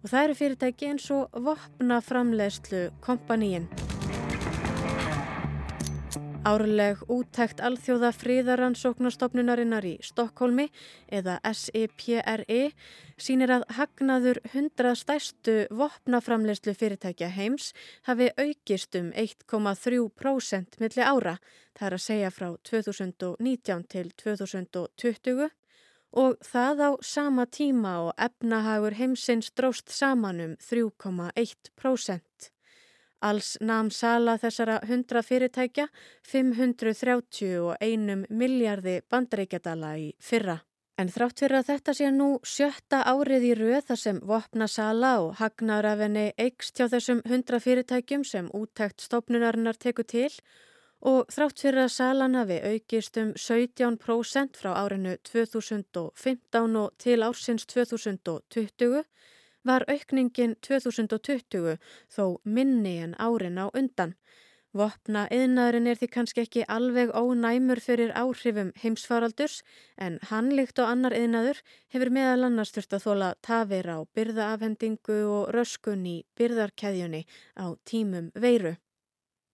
Og 0.00 0.08
það 0.08 0.24
eru 0.24 0.40
fyrirtæki 0.40 0.92
eins 0.94 1.12
og 1.12 1.40
vopna 1.44 2.00
framleiðslu 2.00 2.86
kompaníin. 3.04 3.68
Árleg 6.40 6.96
úttækt 7.12 7.58
alþjóða 7.60 8.08
fríðaransóknastofnunarinnar 8.16 9.84
í 9.84 9.90
Stokkólmi 10.00 10.70
eða 11.12 11.34
SEPRE 11.44 12.60
sínir 13.20 13.52
að 13.52 13.66
hagnaður 13.76 14.40
100 14.48 14.94
stæstu 14.96 15.56
vopnaframlegslu 15.68 16.72
fyrirtækja 16.72 17.28
heims 17.34 17.74
hafi 18.08 18.30
aukist 18.40 18.96
um 18.96 19.10
1,3% 19.12 20.80
milli 20.80 21.04
ára, 21.04 21.34
það 21.76 21.86
er 21.90 21.96
að 21.98 22.04
segja 22.06 22.30
frá 22.32 22.48
2019 22.70 23.84
til 23.92 24.08
2020 24.24 25.50
og 26.24 26.38
það 26.40 26.82
á 26.88 26.90
sama 27.04 27.44
tíma 27.52 27.92
og 28.06 28.14
efnahagur 28.16 28.96
heimsins 28.96 29.52
dróst 29.52 29.92
saman 29.92 30.40
um 30.40 30.56
3,1%. 30.56 32.50
Alls 33.20 33.58
namn 33.60 33.90
sala 33.92 34.38
þessara 34.40 34.78
100 34.86 35.22
fyrirtækja 35.28 35.86
531 36.32 38.26
miljardi 38.30 39.00
bandaríkjadala 39.10 39.94
í 40.00 40.10
fyrra. 40.18 40.60
En 41.00 41.08
þrátt 41.08 41.40
fyrir 41.40 41.56
að 41.60 41.68
þetta 41.70 41.92
sé 41.96 42.08
nú 42.12 42.28
sjötta 42.44 43.02
árið 43.08 43.44
í 43.50 43.52
þar 43.88 44.00
sem 44.00 44.18
vopna 44.32 44.66
sala 44.68 45.12
og 45.20 45.38
hagnar 45.38 45.86
af 45.88 46.02
henni 46.04 46.26
eikst 46.36 46.76
hjá 46.76 46.88
þessum 46.92 47.22
100 47.24 47.60
fyrirtækjum 47.64 48.24
sem 48.24 48.50
úttækt 48.52 49.00
stopnunarinnar 49.00 49.80
teku 49.80 50.04
til 50.04 50.28
og 51.00 51.30
þrátt 51.32 51.62
fyrir 51.64 51.86
að 51.86 51.94
salan 51.94 52.36
hafi 52.36 52.58
aukist 52.60 53.16
um 53.16 53.32
17% 53.32 54.60
frá 54.60 54.74
árinu 54.76 55.16
2015 55.24 56.76
og 56.76 56.92
til 57.00 57.24
ársins 57.24 57.64
2020 57.64 59.04
var 59.64 59.84
aukningin 59.88 60.56
2020 60.66 61.76
þó 62.16 62.24
minni 62.44 62.98
en 63.04 63.14
árin 63.18 63.60
á 63.60 63.66
undan. 63.74 64.14
Vopna 64.70 65.24
yðnaðurinn 65.34 65.90
er 65.90 65.98
því 65.98 66.08
kannski 66.14 66.42
ekki 66.44 66.62
alveg 66.70 67.10
ónæmur 67.10 67.80
fyrir 67.82 68.12
áhrifum 68.14 68.70
heimsfaraldurs 68.78 69.56
en 69.98 70.20
hann 70.30 70.52
líkt 70.54 70.78
og 70.78 70.92
annar 70.92 71.16
yðnaður 71.18 71.58
hefur 71.90 72.12
meðal 72.14 72.46
annars 72.46 72.70
þurft 72.76 72.94
að 72.94 73.06
þóla 73.06 73.32
tafir 73.42 73.90
á 73.90 73.98
byrðaafhendingu 74.14 75.18
og 75.38 75.50
röskun 75.56 76.06
í 76.06 76.20
byrðarkeðjunni 76.38 77.24
á 77.58 77.66
tímum 77.82 78.30
veiru. 78.46 78.76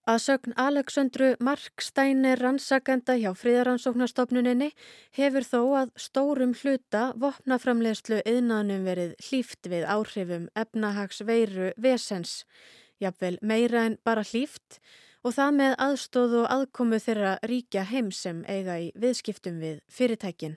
Að 0.07 0.21
sögn 0.23 0.53
Aleksandru 0.63 1.29
Markstænir 1.43 2.39
rannsakenda 2.39 3.17
hjá 3.19 3.33
fríðaransóknastofnuninni 3.35 4.69
hefur 5.19 5.43
þó 5.43 5.63
að 5.81 5.89
stórum 5.99 6.53
hluta 6.61 7.09
vopnaframlegslu 7.19 8.21
yðnaðnum 8.23 8.85
verið 8.87 9.17
hlýft 9.27 9.67
við 9.73 9.83
áhrifum 9.91 10.45
efnahags 10.55 11.25
veiru 11.27 11.73
vesens. 11.75 12.45
Jafnvel 13.03 13.41
meira 13.43 13.83
en 13.89 13.97
bara 14.07 14.23
hlýft 14.23 14.79
og 15.27 15.35
það 15.41 15.59
með 15.59 15.75
aðstóð 15.89 16.39
og 16.45 16.47
aðkomu 16.55 17.03
þeirra 17.03 17.35
ríkja 17.43 17.83
heim 17.91 18.15
sem 18.15 18.45
eiga 18.47 18.79
í 18.79 18.93
viðskiptum 18.95 19.59
við 19.59 19.83
fyrirtækin. 19.91 20.55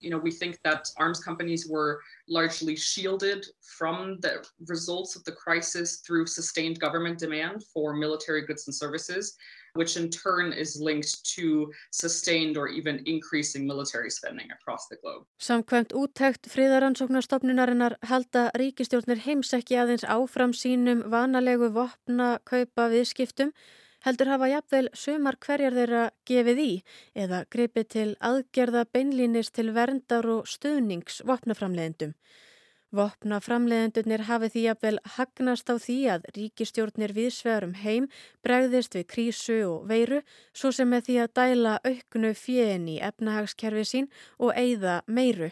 You 0.00 0.10
know, 0.10 0.18
we 0.18 0.30
think 0.30 0.58
that 0.64 0.88
arms 0.98 1.20
companies 1.20 1.66
were 1.68 2.00
largely 2.28 2.76
shielded 2.76 3.46
from 3.62 4.18
the 4.20 4.44
results 4.66 5.16
of 5.16 5.24
the 5.24 5.32
crisis 5.32 5.96
through 6.06 6.26
sustained 6.26 6.78
government 6.80 7.18
demand 7.18 7.64
for 7.72 7.94
military 7.94 8.44
goods 8.46 8.66
and 8.66 8.74
services, 8.74 9.36
which 9.74 9.96
in 9.96 10.10
turn 10.10 10.52
is 10.52 10.80
linked 10.80 11.24
to 11.36 11.72
sustained 11.90 12.56
or 12.56 12.68
even 12.68 13.02
increasing 13.06 13.66
military 13.66 14.10
spending 14.10 14.48
across 14.50 14.88
the 14.88 14.96
globe. 14.96 15.24
Samkvæmt 15.38 15.92
úttækt 15.92 16.48
friðaransóknarstofnunarinnar 16.52 17.96
halda 18.02 18.50
ríkistjórnir 18.56 19.20
heims 19.26 19.52
ekki 19.56 19.80
aðeins 19.80 20.04
áfram 20.04 20.52
sínum 20.56 21.04
vanalegu 21.12 21.72
vopna 21.72 22.38
kaupa 22.44 22.88
viðskiptum 22.92 23.52
heldur 24.06 24.30
hafa 24.30 24.46
jafnvel 24.52 24.88
sumar 24.94 25.36
hverjar 25.42 25.74
þeirra 25.74 26.02
gefið 26.30 26.60
í 26.62 26.72
eða 27.24 27.44
gripið 27.50 27.86
til 27.94 28.08
aðgerða 28.28 28.84
beinlínis 28.94 29.50
til 29.50 29.72
verndar 29.74 30.28
og 30.30 30.46
stuðnings 30.46 31.24
vopnaframleðendum. 31.26 32.12
Vopnaframleðendunir 32.94 34.22
hafi 34.28 34.52
því 34.52 34.62
jafnvel 34.62 34.98
hagnast 35.16 35.68
á 35.68 35.74
því 35.74 35.96
að 36.14 36.28
ríkistjórnir 36.36 37.12
viðsvegarum 37.16 37.74
heim 37.82 38.06
bregðist 38.46 38.94
við 38.94 39.08
krísu 39.10 39.58
og 39.66 39.88
veiru 39.90 40.22
svo 40.54 40.70
sem 40.72 40.88
með 40.94 41.08
því 41.08 41.16
að 41.24 41.32
dæla 41.40 41.74
auknu 41.82 42.30
fjön 42.38 42.86
í 42.94 43.00
efnahagskerfi 43.10 43.84
sín 43.90 44.10
og 44.38 44.54
eigða 44.54 45.00
meiru. 45.06 45.50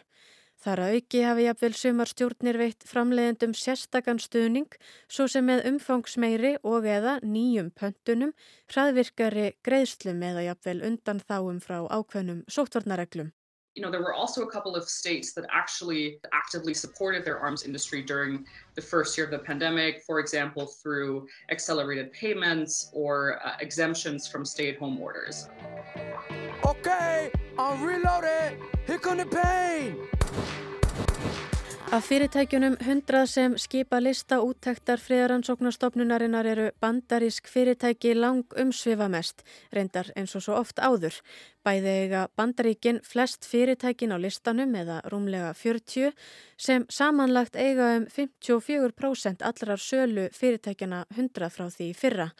Þar 0.64 0.80
að 0.80 0.94
auki 0.96 1.20
hafi 1.20 1.42
jafnvel 1.44 1.74
sumar 1.76 2.08
stjórnir 2.08 2.56
veitt 2.56 2.84
framleiðendum 2.88 3.52
sérstakann 3.52 4.20
stuðning 4.22 4.78
svo 5.12 5.26
sem 5.28 5.44
með 5.44 5.66
umfangsmeiri 5.68 6.54
og 6.64 6.88
eða 6.88 7.18
nýjum 7.20 7.68
pöntunum, 7.76 8.32
hraðvirkari 8.72 9.50
greiðslum 9.66 10.24
eða 10.24 10.46
jafnvel 10.46 10.80
undan 10.88 11.20
þáum 11.20 11.60
frá 11.60 11.82
ákveðnum 11.84 12.46
sóttvarnareglum. 12.48 13.34
You 13.74 13.82
know, 13.82 13.90
there 13.90 14.00
were 14.00 14.14
also 14.14 14.42
a 14.42 14.50
couple 14.50 14.74
of 14.76 14.88
states 14.88 15.34
that 15.34 15.44
actually 15.52 16.18
actively 16.32 16.72
supported 16.72 17.26
their 17.26 17.40
arms 17.40 17.64
industry 17.64 18.00
during 18.00 18.46
the 18.74 18.80
first 18.80 19.18
year 19.18 19.26
of 19.26 19.32
the 19.32 19.44
pandemic, 19.44 20.00
for 20.06 20.18
example, 20.20 20.64
through 20.80 21.26
accelerated 21.50 22.12
payments 22.12 22.88
or 22.94 23.40
uh, 23.44 23.56
exemptions 23.60 24.28
from 24.28 24.46
stay-at-home 24.46 24.98
orders. 24.98 25.48
Okay, 26.64 27.30
I'm 27.58 27.82
reloaded. 27.82 28.58
Here 28.86 28.98
come 28.98 29.18
the 29.18 29.26
pain. 29.26 30.13
Af 31.94 32.08
fyrirtækjunum 32.08 32.74
100 32.80 33.26
sem 33.26 33.52
skipa 33.58 34.00
lista 34.02 34.40
úttæktar 34.42 34.98
friðaransóknarstofnunarinnar 34.98 36.48
eru 36.50 36.64
bandarísk 36.82 37.46
fyrirtæki 37.46 38.16
lang 38.18 38.56
umsvifamest, 38.58 39.44
reyndar 39.70 40.10
eins 40.16 40.34
og 40.34 40.42
svo 40.42 40.56
oft 40.58 40.82
áður. 40.82 41.20
Bæði 41.62 41.94
eiga 42.00 42.24
bandaríkin 42.34 42.98
flest 43.06 43.46
fyrirtækin 43.46 44.10
á 44.10 44.18
listanum 44.18 44.74
eða 44.74 44.98
rúmlega 45.06 45.54
40 45.54 46.10
sem 46.58 46.88
samanlagt 46.90 47.54
eiga 47.54 47.94
um 48.00 48.10
54% 48.10 49.46
allrar 49.46 49.78
sölu 49.78 50.26
fyrirtækjana 50.34 51.04
100 51.14 51.54
frá 51.54 51.70
því 51.70 51.92
fyrra 51.94 52.32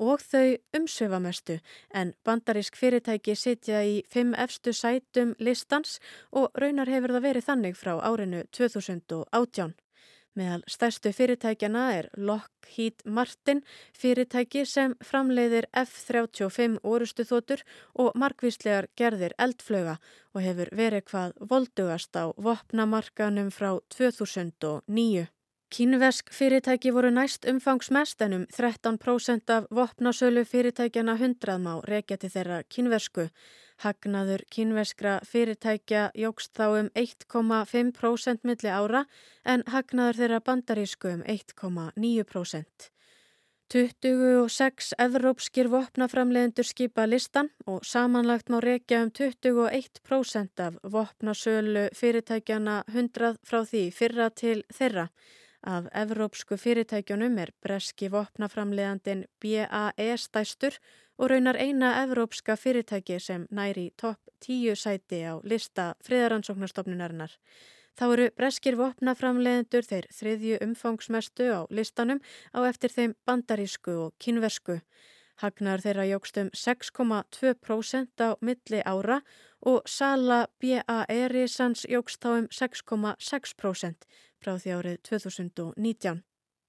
og 0.00 0.22
þau 0.22 0.56
umsöfamestu 0.76 1.60
en 1.94 2.14
bandarísk 2.24 2.76
fyrirtæki 2.76 3.36
sitja 3.38 3.84
í 3.84 4.02
fimm 4.10 4.34
efstu 4.34 4.72
sætum 4.72 5.34
listans 5.38 6.00
og 6.32 6.50
raunar 6.58 6.90
hefur 6.90 7.16
það 7.16 7.26
verið 7.28 7.48
þannig 7.48 7.78
frá 7.78 7.94
árinu 8.00 8.44
2018. 8.50 9.74
Meðal 10.34 10.64
stærstu 10.66 11.12
fyrirtækjana 11.14 11.82
er 11.94 12.06
Lockheed 12.18 13.04
Martin 13.06 13.60
fyrirtæki 13.94 14.64
sem 14.66 14.96
framleiðir 14.98 15.68
F-35 15.84 16.80
orustu 16.82 17.22
þotur 17.28 17.62
og 17.94 18.18
markvíslegar 18.18 18.88
gerðir 18.98 19.36
eldflöga 19.38 20.00
og 20.34 20.42
hefur 20.42 20.74
verið 20.74 21.06
hvað 21.12 21.38
voldugast 21.54 22.18
á 22.18 22.34
vopnamarkanum 22.34 23.54
frá 23.54 23.76
2009. 23.94 25.28
Kínversk 25.74 26.28
fyrirtæki 26.30 26.92
voru 26.94 27.08
næst 27.10 27.48
umfangsmest 27.50 28.20
en 28.22 28.34
um 28.36 28.42
13% 28.56 29.48
af 29.54 29.64
vopnasölu 29.74 30.44
fyrirtækjana 30.44 31.14
100 31.18 31.56
má 31.58 31.80
reykja 31.88 32.16
til 32.16 32.30
þeirra 32.30 32.58
kínversku. 32.74 33.24
Hagnaður 33.82 34.44
kínverskra 34.54 35.16
fyrirtækja 35.26 36.04
jógst 36.14 36.54
þá 36.54 36.66
um 36.78 36.92
1,5% 36.94 38.46
milli 38.46 38.70
ára 38.70 39.02
en 39.44 39.66
hagnaður 39.66 40.20
þeirra 40.22 40.40
bandarísku 40.46 41.12
um 41.16 41.26
1,9%. 41.26 42.88
26 43.74 44.94
evrópskir 45.08 45.74
vopnaframlegendur 45.74 46.70
skipa 46.70 47.10
listan 47.10 47.50
og 47.66 47.82
samanlagt 47.82 48.46
má 48.46 48.62
reykja 48.62 49.02
um 49.02 49.10
21% 49.10 50.68
af 50.68 50.74
vopnasölu 50.84 51.88
fyrirtækjana 51.94 52.84
100 52.88 53.38
frá 53.42 53.64
því 53.66 53.90
fyrra 53.90 54.30
til 54.30 54.62
þeirra. 54.70 55.08
Af 55.64 55.86
evrópsku 55.96 56.58
fyrirtækjunum 56.60 57.38
er 57.40 57.50
breski 57.64 58.10
vopnaframlegandin 58.12 59.24
BAE 59.40 60.16
stæstur 60.20 60.74
og 61.18 61.30
raunar 61.30 61.56
eina 61.56 61.92
evrópska 62.02 62.56
fyrirtæki 62.60 63.16
sem 63.18 63.46
næri 63.50 63.90
topp 63.96 64.20
10 64.40 64.74
sæti 64.76 65.22
á 65.24 65.40
lista 65.44 65.94
friðaransóknarstofnunarinnar. 66.04 67.32
Þá 67.96 68.04
eru 68.12 68.26
breskir 68.36 68.76
vopnaframleðendur 68.76 69.88
þeir 69.88 70.10
þriðju 70.12 70.60
umfangsmestu 70.66 71.48
á 71.48 71.60
listanum 71.70 72.20
á 72.52 72.60
eftir 72.68 72.92
þeim 72.92 73.16
bandarísku 73.24 73.96
og 74.04 74.14
kynversku. 74.20 74.80
Hagnar 75.40 75.80
þeirra 75.80 76.04
jógst 76.06 76.36
um 76.42 76.50
6,2% 76.52 78.20
á 78.20 78.36
milli 78.44 78.84
ára 78.84 79.22
og 79.64 79.88
Sala 79.88 80.44
BAE-risans 80.60 81.88
jógst 81.88 82.20
þá 82.20 82.30
um 82.36 82.48
6,6% 82.52 84.04
frá 84.44 84.58
því 84.60 84.76
árið 84.78 85.02
2019. 85.08 86.22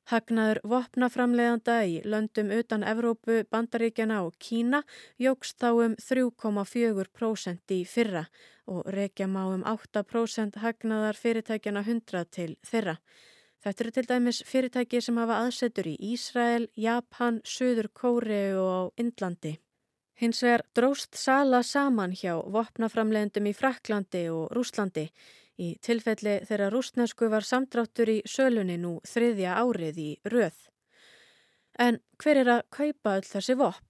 Hagnaður 0.06 0.60
vopnaframleðanda 0.70 1.76
í 1.90 1.96
löndum 2.06 2.52
utan 2.54 2.84
Evrópu, 2.86 3.40
Bandaríkjana 3.50 4.20
og 4.22 4.36
Kína 4.38 4.84
jógst 5.18 5.58
þá 5.58 5.70
um 5.74 5.96
3,4% 5.98 7.74
í 7.74 7.80
fyrra 7.90 8.28
og 8.70 8.86
reykja 8.94 9.26
má 9.26 9.48
um 9.50 9.66
8% 9.66 10.62
hagnaðar 10.62 11.18
fyrirtækjana 11.18 11.82
100 11.82 12.30
til 12.38 12.54
þeirra. 12.70 13.00
Þetta 13.66 13.84
eru 13.84 13.92
til 13.96 14.06
dæmis 14.12 14.44
fyrirtæki 14.46 15.02
sem 15.02 15.18
hafa 15.18 15.40
aðsetur 15.42 15.90
í 15.90 15.96
Ísrael, 16.14 16.68
Japan, 16.78 17.42
Suður 17.42 17.90
Kóreu 17.90 18.62
og 18.62 18.70
á 18.78 18.82
Indlandi. 19.02 19.56
Hins 20.22 20.44
vegar 20.46 20.64
dróst 20.78 21.18
Sala 21.18 21.64
saman 21.66 22.14
hjá 22.14 22.38
vopnaframleðendum 22.46 23.50
í 23.50 23.56
Fraklandi 23.58 24.28
og 24.30 24.54
Rúslandi 24.54 25.10
Í 25.56 25.76
tilfelli 25.80 26.42
þeirra 26.48 26.70
rústnesku 26.74 27.30
var 27.32 27.46
samdráttur 27.48 28.12
í 28.12 28.22
sölunni 28.28 28.76
nú 28.82 28.98
þriðja 29.08 29.56
árið 29.62 30.00
í 30.04 30.10
röð. 30.28 30.58
En 31.80 32.00
hver 32.20 32.42
er 32.42 32.52
að 32.58 32.66
kaupa 32.76 33.18
öll 33.20 33.28
þessi 33.28 33.56
vopn? 33.60 33.86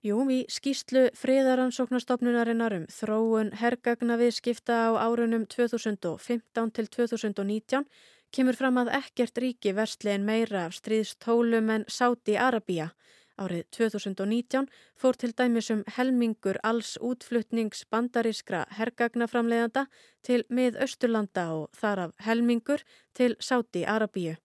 Jú, 0.00 0.16
í 0.32 0.46
skýslu 0.48 1.10
friðaransóknastofnunarinnar 1.20 2.72
um 2.72 2.86
þróun 2.88 3.50
hergagna 3.60 4.16
viðskipta 4.16 4.78
á 4.88 4.90
árunum 4.96 5.44
2015 5.44 6.70
til 6.72 6.86
2019 6.88 7.84
kemur 8.32 8.56
fram 8.56 8.80
að 8.80 8.94
ekkert 8.96 9.42
ríki 9.44 9.74
verslegin 9.76 10.24
meira 10.24 10.64
af 10.70 10.78
stríðstólum 10.78 11.68
en 11.74 11.84
Sáti 11.84 12.38
Arabíja 12.40 12.94
Árið 13.40 13.64
2019 13.72 14.66
fór 15.00 15.16
til 15.16 15.32
dæmis 15.32 15.70
um 15.72 15.80
helmingur 15.96 16.58
alls 16.66 16.98
útflutnings 17.00 17.86
bandarískra 17.88 18.66
hergagnaframleiðanda 18.76 19.86
til 20.26 20.44
mið 20.52 20.76
Östurlanda 20.84 21.46
og 21.56 21.70
þar 21.80 22.04
af 22.04 22.12
helmingur 22.26 22.84
til 23.16 23.38
Sáti 23.40 23.86
Arabíu. 23.88 24.36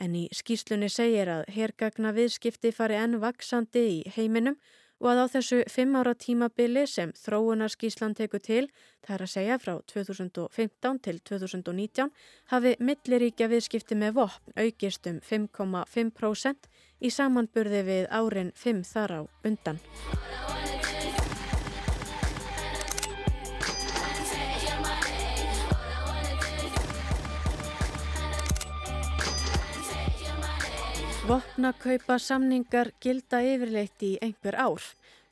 En 0.00 0.16
í 0.18 0.26
skýslunni 0.34 0.88
segir 0.90 1.30
að 1.30 1.46
hergagna 1.54 2.10
viðskipti 2.16 2.72
fari 2.74 2.98
enn 2.98 3.20
vaksandi 3.22 3.86
í 3.86 3.98
heiminum 4.16 4.58
og 5.00 5.08
að 5.12 5.22
á 5.22 5.26
þessu 5.34 5.58
fimm 5.72 5.96
ára 5.96 6.12
tímabili 6.18 6.84
sem 6.90 7.12
þróunarskíslan 7.16 8.16
tekur 8.18 8.42
til, 8.44 8.66
það 9.06 9.14
er 9.14 9.24
að 9.24 9.32
segja 9.32 9.58
frá 9.62 9.72
2015 9.92 11.00
til 11.06 11.20
2019, 11.30 12.10
hafi 12.52 12.74
milliríkja 12.82 13.48
viðskipti 13.52 13.96
með 13.96 14.18
vopn 14.18 14.58
aukist 14.60 15.08
um 15.08 15.20
5,5% 15.24 16.69
í 17.00 17.10
samanburði 17.10 17.82
við 17.86 18.08
árin 18.12 18.52
5 18.56 18.84
þar 18.92 19.16
á 19.16 19.20
undan. 19.48 19.80
Vopnakaupa 31.30 32.16
samningar 32.18 32.88
gilda 32.98 33.38
yfirleitt 33.46 34.02
í 34.02 34.16
einhver 34.24 34.56
ár. 34.58 34.82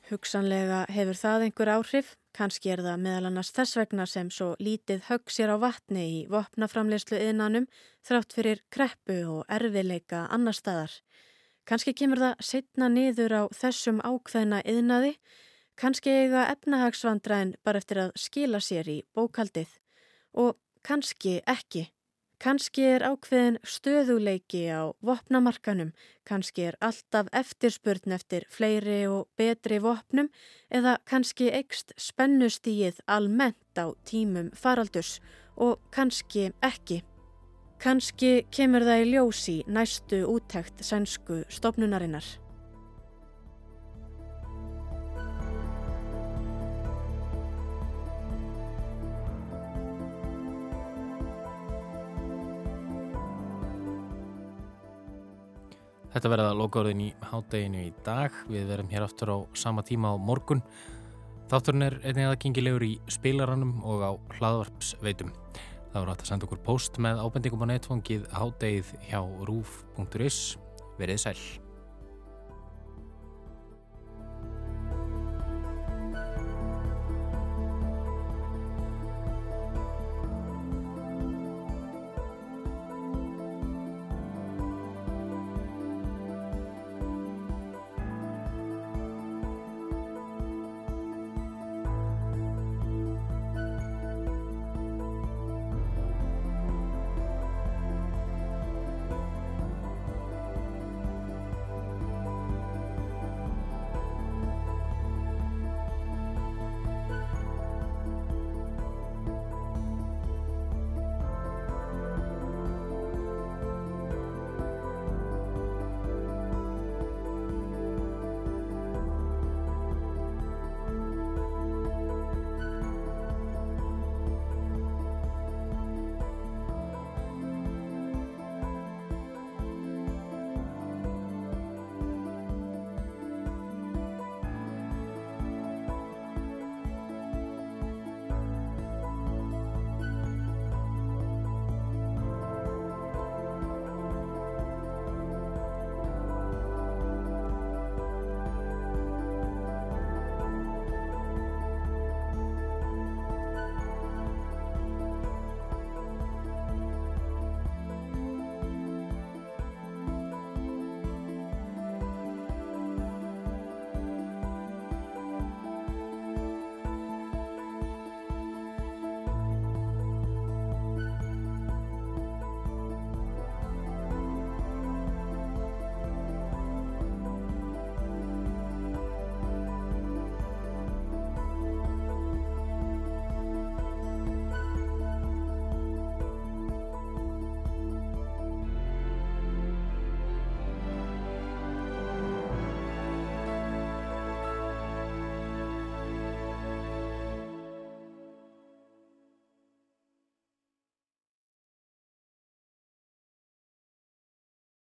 Hugsanlega 0.07 0.85
hefur 0.87 1.17
það 1.19 1.43
einhver 1.45 1.71
áhrif, 1.73 2.13
kannski 2.31 2.71
er 2.71 2.81
það 2.85 3.01
meðal 3.03 3.27
annars 3.27 3.51
þess 3.51 3.75
vegna 3.77 4.05
sem 4.07 4.29
svo 4.31 4.53
lítið 4.63 5.03
högg 5.09 5.33
sér 5.35 5.51
á 5.53 5.57
vatni 5.59 6.05
í 6.13 6.21
vopnaframleyslu 6.31 7.19
yðnanum 7.19 7.67
þrátt 8.07 8.37
fyrir 8.37 8.63
kreppu 8.71 9.19
og 9.33 9.43
erfileika 9.51 10.23
annar 10.31 10.55
staðar. 10.55 10.93
Kannski 11.69 11.93
kemur 11.93 12.17
það 12.17 12.39
setna 12.41 12.87
niður 12.89 13.33
á 13.37 13.43
þessum 13.53 13.99
ákveðna 14.01 14.63
yðnaði, 14.65 15.11
kannski 15.77 16.09
eiga 16.23 16.47
efnahagsvandræðin 16.55 17.51
bara 17.61 17.77
eftir 17.77 17.99
að 18.07 18.15
skila 18.17 18.57
sér 18.57 18.89
í 18.89 18.95
bókaldið 19.13 19.75
og 20.33 20.57
kannski 20.81 21.35
ekki. 21.45 21.83
Kanski 22.41 22.87
er 22.87 23.03
ákveðin 23.05 23.59
stöðuleiki 23.67 24.63
á 24.71 24.95
vopnamarkanum, 25.05 25.91
kannski 26.25 26.69
er 26.71 26.79
alltaf 26.81 27.29
eftirspurn 27.35 28.15
eftir 28.17 28.47
fleiri 28.49 29.03
og 29.11 29.27
betri 29.37 29.77
vopnum. 29.83 30.31
Eða 30.71 30.97
kannski 31.05 31.51
ekst 31.51 31.93
spennustíið 31.99 33.03
almennt 33.05 33.75
á 33.77 33.93
tímum 34.07 34.49
faraldurs. 34.55 35.19
Og 35.59 35.77
kannski 35.91 36.49
ekki. 36.63 37.03
Kannski 37.79 38.41
kemur 38.51 38.83
það 38.83 39.01
í 39.01 39.03
ljósi 39.13 39.53
næstu 39.71 40.17
úttækt 40.27 40.81
sænsku 40.83 41.45
stopnunarinnar. 41.47 42.25
Þetta 56.09 56.33
verða 56.33 56.51
lokaorðin 56.59 57.05
í 57.05 57.09
hádeginu 57.31 57.85
í 57.85 57.95
dag. 58.03 58.35
Við 58.51 58.67
verum 58.73 58.91
hér 58.91 59.07
aftur 59.07 59.31
á 59.31 59.37
sama 59.55 59.87
tíma 59.87 60.11
á 60.11 60.19
morgun. 60.19 60.65
Þátturinn 61.47 61.87
er 61.87 62.01
einnig 62.03 62.27
aðgengilegur 62.27 62.83
í 62.83 62.93
spilaranum 63.07 63.77
og 63.87 64.03
á 64.03 64.11
hlaðvarpsveitum. 64.35 65.31
Það 65.89 66.01
voru 66.01 66.13
hægt 66.13 66.25
að 66.25 66.29
senda 66.29 66.49
okkur 66.49 66.61
post 66.65 66.99
með 67.01 67.23
ábendingum 67.23 67.65
á 67.65 67.67
netfangið 67.71 68.27
hádegið 68.35 68.93
hjá 69.09 69.23
rúf.is. 69.49 70.43
Verið 70.99 71.25
sæl. 71.25 71.68